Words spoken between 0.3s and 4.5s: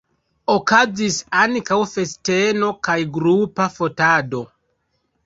Okazis ankaŭ festeno kaj grupa fotado.